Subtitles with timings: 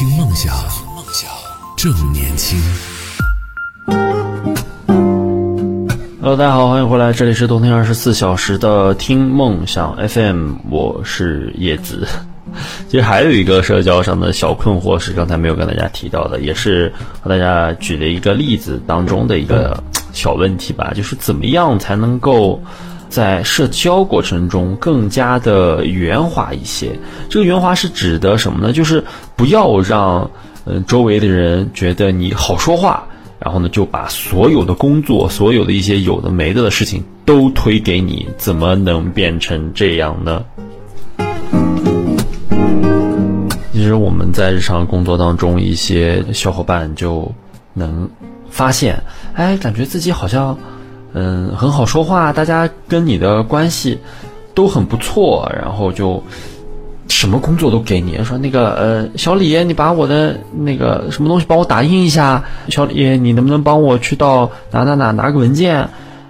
[0.00, 0.50] 听梦想，
[1.76, 2.58] 正年轻。
[6.22, 12.08] Hello，大家好，欢迎回来，这里是冬天二十四小时的听梦想 FM，我是叶子。
[12.88, 16.90] 其实还有一个社交上的小困惑是刚才没有跟大家提到的，也是
[17.20, 22.58] 和大家举的一个例子当中的一个小问题吧，就是怎么样才能够
[23.10, 26.98] 在社交过程中更加的圆滑一些？
[27.28, 28.72] 这个圆滑是指的什么呢？
[28.72, 29.04] 就是
[29.36, 30.30] 不要让
[30.64, 33.04] 嗯、周围的人觉得你好说话。
[33.42, 40.44] 然后呢，就把所有的工作、所有的一些有的没的的事情都推给你，怎么能变成这样呢？
[43.72, 47.32] 其实我们在日常工作当中，一些小伙伴就
[47.72, 48.10] 能
[48.50, 50.58] 发现，哎，感觉自己好像，
[51.12, 53.98] 嗯，很好说话，大家跟你的关系
[54.54, 56.22] 都很不错，然后就。
[57.08, 62.44] 什么工作都给你，说那个呃，小李，你把我的那个什么东西帮我打印一下。
[62.68, 65.88] 小李，你能不能帮我去到哪哪哪拿个文件？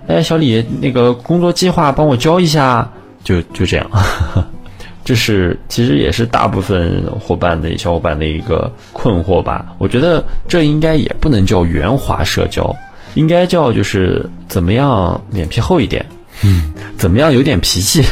[0.08, 2.91] 哎，小李，那个工作计划帮我交一下。
[3.22, 3.91] 就就这样，
[5.04, 9.66] 这是其实也是大部分伙伴的小伙伴的一个困惑吧。
[9.76, 12.74] 我觉得这应该也不能叫圆滑社交，
[13.14, 16.06] 应该叫就是怎么样脸皮厚一点，
[16.42, 18.05] 嗯，怎么样有点脾气。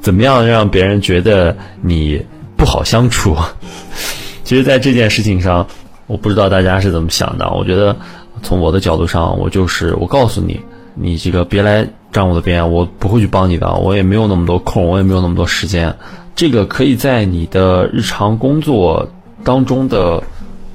[0.00, 2.24] 怎么样让别人觉得你
[2.56, 3.36] 不好相处？
[4.42, 5.66] 其实，在这件事情上，
[6.06, 7.50] 我不知道大家是怎么想的。
[7.50, 7.94] 我觉得，
[8.42, 10.60] 从我的角度上，我就是我告诉你，
[10.94, 15.94] 你这个别来占我的边，我不会去帮你的，我也没有那么多空，我也没有那么多时间。
[16.34, 19.10] 这个可以在你的日常工作
[19.44, 20.22] 当中的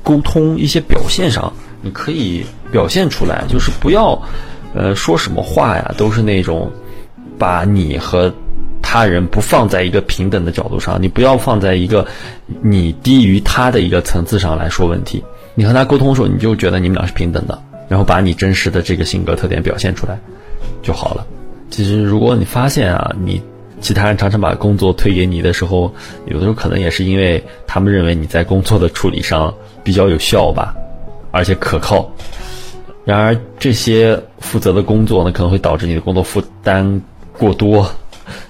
[0.04, 4.19] 沟通一些表现上，你可以表现出来，就是不要，
[4.73, 6.69] 呃，说什么话呀，都是那种
[7.38, 8.33] 把你和
[8.81, 12.05] 他人不放在一个平等的角度上，你不要放在一个
[12.63, 15.23] 你低于他的一个层次上来说问题。
[15.53, 20.19] 你和他沟通的时候，你就觉得你们俩是平等的，然后把你真实的这个性格特点表现出来
[20.81, 21.23] 就好了。
[21.69, 23.39] 其实，如果你发现啊，你
[23.81, 25.94] 其他人常常把工作推给你的时候，
[26.25, 30.73] 有的时候可能也是因为他们认为你在工作的处理上比较有效吧，
[31.31, 32.09] 而且可靠。
[33.06, 37.02] 然而，这些负责的工作呢，可能会导致你的工作负担
[37.38, 37.90] 过多。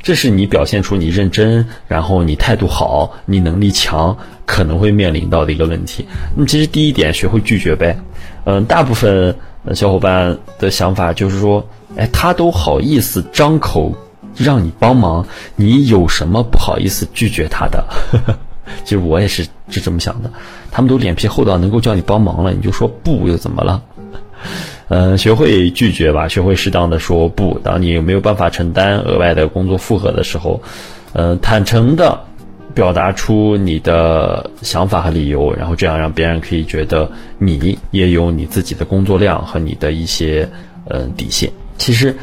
[0.03, 4.15] 这是你表现出你认真，然后你态度好，你能力强，
[4.45, 6.05] 可能会面临到的一个问题。
[6.35, 7.97] 那么，其实第一点，学会拒绝呗。
[8.45, 9.35] 嗯，大部分
[9.73, 13.91] 小伙伴的想法就是说，哎，他都好意思张口
[14.37, 15.25] 让你帮忙，
[15.55, 17.83] 你有什么不好意思拒绝他的？
[18.85, 20.29] 其实我也是是这么想的。
[20.71, 23.81] 他们都脸皮厚到能够叫你帮忙了，你就说不又怎么了？
[24.89, 27.59] 呃，学会拒绝吧，学会适当的说不。
[27.63, 30.61] 当你有没有办法承担额外的工作负荷的时候，
[31.13, 32.19] 呃，坦诚的
[32.75, 37.09] 表达出你的想法和理由，然后这样让别人可以觉得
[37.39, 40.47] 你也有你自己的工作量和你的一些
[40.89, 41.49] 呃底线。
[41.77, 42.15] 其实，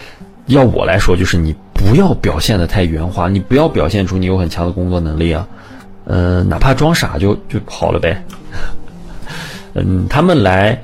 [0.47, 5.49] 要我来说，就是你不要表现的太圆滑，你不要表现出你有很强的工作能力啊，
[6.05, 8.23] 呃，哪怕装傻就就好了呗。
[9.75, 10.81] 嗯，他们来。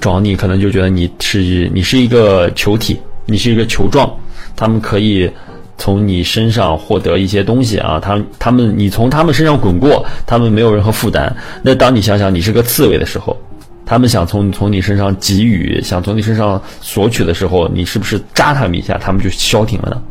[0.00, 4.10] 找你可能就觉得你是你是一个球体，你是一个球状，
[4.56, 5.30] 他们可以
[5.76, 11.36] 从你身上获得一些东西啊，他他们你从他们身上滚过，他们没有任何负担。
[11.62, 13.36] 那当你想想你是个刺猬的时候，
[13.84, 20.02] 他们想从从你身上给予，想从你身上索取的时候，你是不是扎他们一下，他们就消停了呢？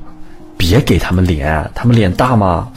[0.57, 2.67] 别给他们脸，他们脸大吗？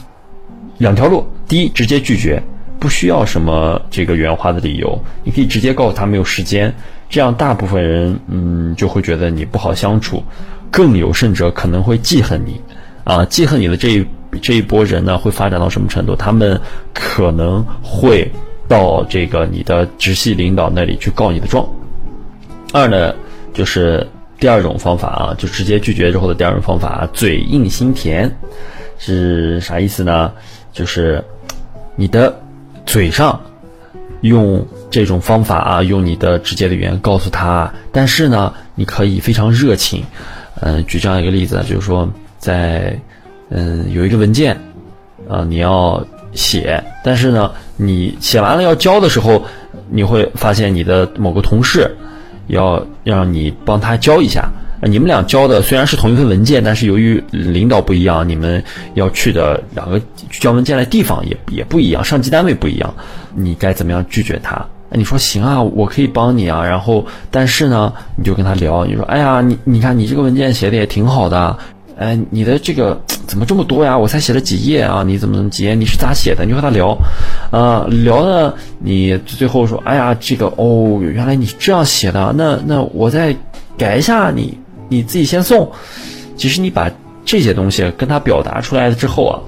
[0.77, 2.41] 两条路，第一，直接拒绝，
[2.79, 6.73] 不需要什么这个圆滑的理由，你可以直接告诉他没有时间。
[7.13, 10.23] 这样，大部分人嗯就会觉得你不好相处，
[10.71, 12.59] 更有甚者可能会记恨你，
[13.03, 14.05] 啊，记恨你的这一
[14.41, 16.15] 这一波人呢，会发展到什么程度？
[16.15, 16.59] 他们
[16.91, 18.27] 可能会
[18.67, 21.63] 到这个你的直系领导那里去告你的状。
[22.73, 23.13] 二呢，
[23.53, 24.03] 就是
[24.39, 28.35] 第二种方法啊，就直接拒绝之后的第二种方法，嘴硬心甜，
[28.97, 30.33] 是啥意思呢？
[30.71, 31.23] 就是
[31.95, 32.35] 你的
[32.87, 33.39] 嘴上
[34.21, 34.65] 用。
[34.93, 40.03] 这种方法啊，用你的直接的语言告诉他，但是呢，你可以非常热情。
[40.61, 42.07] 嗯，举这样一个例子，就是说，
[42.37, 42.95] 在
[43.49, 44.55] 嗯有一个文件
[45.27, 46.05] 啊，你要
[46.35, 49.43] 写，但是呢，你写完了要交的时候，
[49.89, 51.89] 你会发现你的某个同事
[52.45, 54.47] 要让你帮他交一下。
[54.85, 58.63] 你们俩交的虽然是同一份文件，但是由于领导不一样，你们
[58.93, 59.99] 要去的两个
[60.29, 62.93] 交文件的地方也也不一样，上级单位不一样，
[63.33, 64.63] 你该怎么样拒绝他？
[64.95, 71.57] 你说行啊，我可以帮你啊，然后但是呢，你就跟他聊，你说，哎呀，你你看你这个文件写的也挺好的，
[71.97, 73.97] 哎，你的这个怎么这么多呀？
[73.97, 75.03] 我才写了几页啊？
[75.05, 75.75] 你怎么怎么几页？
[75.75, 76.43] 你是咋写的？
[76.45, 76.97] 你就和他聊，
[77.51, 83.35] 啊，聊呢，你最后说，哎呀，这个哦，原来你这样写的，那那我再
[83.77, 84.57] 改一下，你
[84.89, 85.71] 你自己先送。
[86.35, 86.91] 其实你把
[87.25, 89.39] 这些东西跟他表达出来了之后啊，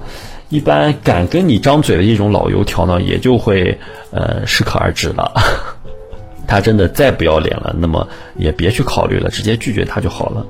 [0.48, 3.78] 一般敢跟你张嘴的一种老油条呢，也就会
[4.10, 5.32] 呃适可而止了。
[6.46, 8.06] 他真的再不要脸了，那么
[8.36, 10.46] 也别去考虑了，直接拒绝他就好了。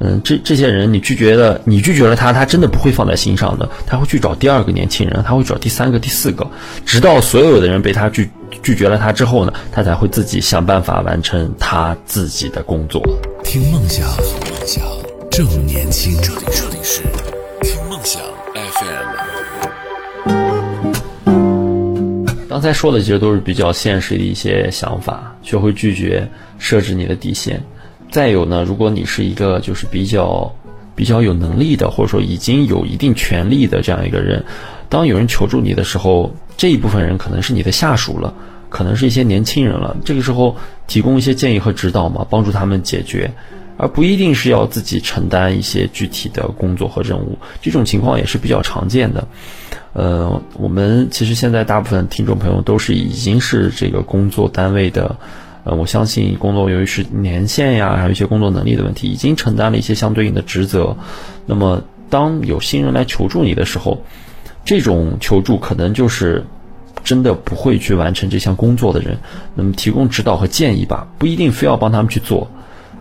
[0.00, 6.46] 嗯，这这些人你拒绝了，你拒绝了他，他真的不会放在心上的，他会去找第二个年轻人，他会找第三个、第四个，
[6.86, 8.30] 直到所有的人被他拒
[8.62, 13.02] 拒绝了他之后呢，他才会自己想办法完成他自己的工作。
[13.44, 14.82] 听梦想，梦想
[15.30, 16.16] 正年轻。
[16.22, 17.02] 这里这里是
[17.60, 18.22] 听梦想
[22.48, 26.28] 刚才说的其实都是比较现实的一些想法，学会拒绝，
[26.58, 27.62] 设置你的底线。
[28.10, 30.52] 再有呢，如果你是一个就是比较
[30.96, 34.44] 比较有能力的，或者说已经有一定权力的这样一个人，
[34.88, 38.34] 当有人求助你的时候，这一部分人可能是你的下属了，
[38.68, 39.96] 可能是一些年轻人了。
[40.04, 40.56] 这个时候
[40.88, 43.30] 提供一些建议和指导嘛，帮助他们解决，
[43.78, 47.38] 而不一定是要自己承担一些具体的工作和任务。
[47.62, 49.26] 这种情况也是比较常见的。
[49.94, 55.16] 呃，我们其实现在大部分听众朋友都是已经是这个工作单位的。
[55.64, 60.96] 呃，我相信工作由于是年限呀，还有一些工作能力的问题，已经承担了一些相对应的职责。
[61.46, 64.02] 那么，当有新人来求助你的时候，
[64.64, 66.44] 这种求助可能就是
[67.04, 69.18] 真的不会去完成这项工作的人。
[69.54, 72.50] 那么，提供指导和建议吧，不一定非要帮他们去做，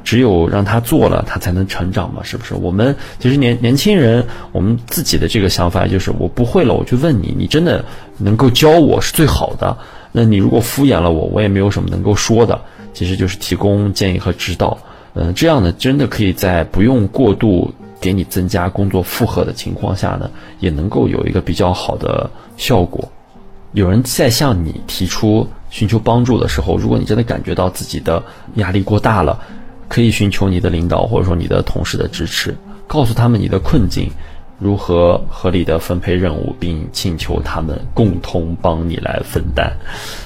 [0.07, 2.54] 只有让他做了，他才能成长嘛，是不是？
[2.54, 7.83] 我们其实年年轻人，我们自己的这个想法就是，我不会了，我去问你，你真的
[8.18, 9.77] 能够教我是最好的。
[10.13, 12.62] 那你如果敷衍了我，我也没有什么能够说的，
[12.94, 14.77] 其实就是提供建议和指导。
[15.13, 20.31] 嗯，这样呢，真的可以在不用过度给你增加工作负荷的情况下呢，
[20.62, 23.12] 也能够有一个比较好的效果。
[23.74, 28.24] 有人在向你提出寻求帮助的时候，如果你真的感觉到自己的
[28.56, 29.38] 压力过大了，
[29.87, 32.55] 可以寻求你的领导或者说你的同事的支持，
[32.87, 34.11] 告诉他们你的困境。
[34.59, 39.71] 如何合理的分配任务，并请求他们共同帮你来分担？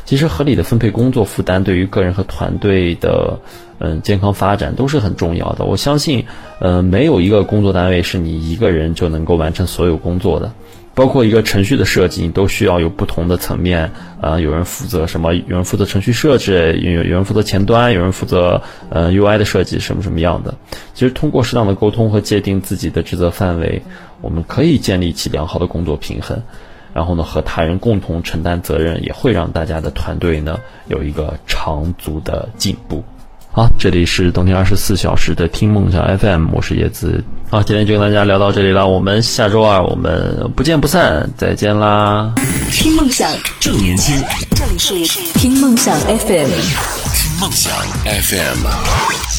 [0.05, 3.37] 其实，合理的分配工作负担，对于个人和团队的
[3.79, 5.65] 嗯健康发展都是很重要的。
[5.65, 6.25] 我相信，
[6.59, 10.53] 呃，没有一个工作单位是你一个人就能够完成所有工作的。
[11.01, 15.33] 包括一个程序的设计，你都需要有不同的层面啊，有人负责什么？
[15.33, 18.61] 有人负责程序设置，有有人负责前端，有人负责
[18.91, 20.53] 呃 UI 的设计，什么什么样的？
[20.93, 23.81] 其实通过适当的沟通和界定自己的职责范围，
[24.21, 26.43] 我们可以建立起良好的工作平衡，
[26.93, 33.03] 然后呢，和他人共同承担责任，也会让大家的团队呢有一个长足的进步。
[33.51, 37.23] 好，这里是冬天二十四小时的听梦想 FM，我是叶子。
[37.51, 42.33] 好，今天就跟大家聊到这里了，我们下周二我们不见不散，再见啦！
[42.71, 44.15] 听梦想正年轻，
[44.79, 47.73] 这里是听梦想 FM，听梦想
[48.05, 49.30] FM。